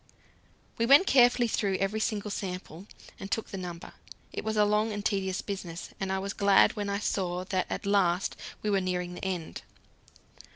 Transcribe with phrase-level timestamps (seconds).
[0.79, 2.87] '"We went carefully through every single sample,
[3.19, 3.93] and took the number.
[4.33, 7.67] It was a long and tedious business, and I was glad when I saw that
[7.69, 9.61] at last we were nearing the end.